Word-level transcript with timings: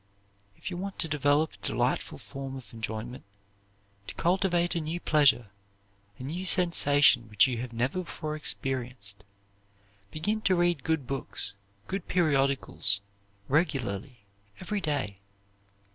If 0.57 0.71
you 0.71 0.77
want 0.77 0.97
to 0.97 1.07
develop 1.07 1.53
a 1.53 1.57
delightful 1.57 2.17
form 2.17 2.55
of 2.55 2.73
enjoyment, 2.73 3.23
to 4.07 4.15
cultivate 4.15 4.73
a 4.73 4.79
new 4.79 4.99
pleasure, 4.99 5.45
a 6.17 6.23
new 6.23 6.43
sensation 6.43 7.29
which 7.29 7.45
you 7.45 7.59
have 7.59 7.71
never 7.71 7.99
before 8.01 8.35
experienced, 8.35 9.23
begin 10.09 10.41
to 10.41 10.55
read 10.55 10.83
good 10.83 11.05
books, 11.05 11.53
good 11.85 12.07
periodicals, 12.07 13.01
regularly 13.47 14.25
every 14.59 14.81
day. 14.81 15.17